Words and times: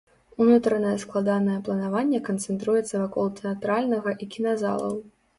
Унутранае 0.43 0.93
складанае 1.01 1.57
планаванне 1.67 2.21
канцэнтруецца 2.29 3.01
вакол 3.03 3.29
тэатральнага 3.41 4.15
і 4.27 4.29
кіназалаў. 4.37 4.97